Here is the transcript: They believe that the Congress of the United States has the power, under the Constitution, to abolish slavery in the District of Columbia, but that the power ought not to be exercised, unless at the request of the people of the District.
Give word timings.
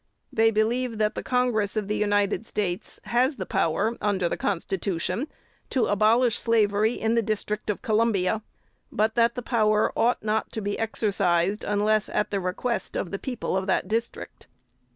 They 0.33 0.49
believe 0.49 0.97
that 0.97 1.13
the 1.13 1.21
Congress 1.21 1.77
of 1.77 1.87
the 1.87 1.95
United 1.95 2.43
States 2.43 2.99
has 3.03 3.35
the 3.35 3.45
power, 3.45 3.95
under 4.01 4.27
the 4.27 4.35
Constitution, 4.35 5.27
to 5.69 5.85
abolish 5.85 6.39
slavery 6.39 6.95
in 6.95 7.13
the 7.13 7.21
District 7.21 7.69
of 7.69 7.83
Columbia, 7.83 8.41
but 8.91 9.13
that 9.13 9.35
the 9.35 9.43
power 9.43 9.93
ought 9.95 10.23
not 10.23 10.51
to 10.53 10.61
be 10.61 10.79
exercised, 10.79 11.63
unless 11.63 12.09
at 12.09 12.31
the 12.31 12.39
request 12.39 12.95
of 12.95 13.11
the 13.11 13.19
people 13.19 13.55
of 13.55 13.67
the 13.67 13.83
District. 13.85 14.47